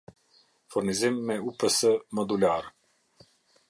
Furnizimi 0.75 1.21
me 1.27 1.37
ups 1.51 1.79
modular 2.21 2.71